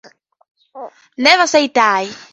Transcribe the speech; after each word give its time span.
Never 1.17 1.45
say 1.45 1.67
die. 1.67 2.09